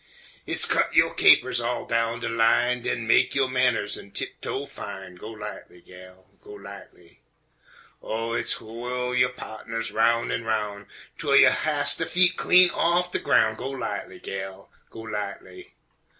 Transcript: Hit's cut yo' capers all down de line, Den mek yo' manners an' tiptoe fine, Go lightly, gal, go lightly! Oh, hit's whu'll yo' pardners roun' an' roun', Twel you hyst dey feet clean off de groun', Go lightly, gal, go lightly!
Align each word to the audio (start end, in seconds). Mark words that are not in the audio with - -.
Hit's 0.47 0.65
cut 0.65 0.95
yo' 0.95 1.13
capers 1.13 1.61
all 1.61 1.85
down 1.85 2.21
de 2.21 2.27
line, 2.27 2.81
Den 2.81 3.05
mek 3.05 3.35
yo' 3.35 3.47
manners 3.47 3.99
an' 3.99 4.09
tiptoe 4.09 4.65
fine, 4.65 5.13
Go 5.13 5.29
lightly, 5.29 5.79
gal, 5.83 6.39
go 6.41 6.53
lightly! 6.53 7.21
Oh, 8.01 8.33
hit's 8.33 8.53
whu'll 8.59 9.13
yo' 9.13 9.29
pardners 9.29 9.91
roun' 9.91 10.31
an' 10.31 10.43
roun', 10.43 10.87
Twel 11.19 11.35
you 11.35 11.51
hyst 11.51 11.99
dey 11.99 12.05
feet 12.05 12.35
clean 12.35 12.71
off 12.71 13.11
de 13.11 13.19
groun', 13.19 13.55
Go 13.55 13.69
lightly, 13.69 14.17
gal, 14.17 14.71
go 14.89 15.01
lightly! 15.01 15.75